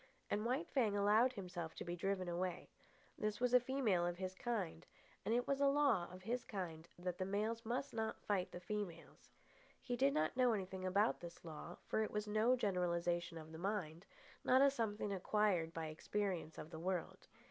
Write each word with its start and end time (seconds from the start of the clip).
And 0.31 0.45
White 0.47 0.67
Fang 0.71 0.97
allowed 0.97 1.33
himself 1.33 1.75
to 1.75 1.83
be 1.85 1.95
driven 1.95 2.27
away. 2.27 2.71
This 3.19 3.39
was 3.39 3.53
a 3.53 3.59
female 3.59 4.03
of 4.03 4.17
his 4.17 4.33
kind, 4.33 4.83
and 5.23 5.31
it 5.35 5.45
was 5.47 5.61
a 5.61 5.67
law 5.67 6.07
of 6.11 6.23
his 6.23 6.43
kind 6.43 6.89
that 6.97 7.19
the 7.19 7.23
males 7.25 7.63
must 7.67 7.93
not 7.93 8.19
fight 8.23 8.51
the 8.51 8.59
females. 8.59 9.29
He 9.79 9.95
did 9.95 10.15
not 10.15 10.35
know 10.35 10.53
anything 10.53 10.87
about 10.87 11.19
this 11.19 11.45
law, 11.45 11.77
for 11.85 12.01
it 12.01 12.09
was 12.09 12.27
no 12.27 12.55
generalisation 12.55 13.37
of 13.37 13.51
the 13.51 13.59
mind, 13.59 14.07
not 14.43 14.63
a 14.63 14.71
something 14.71 15.13
acquired 15.13 15.71
by 15.71 15.85
experience 15.85 16.57
of 16.57 16.71
the 16.71 16.79
world. 16.79 17.27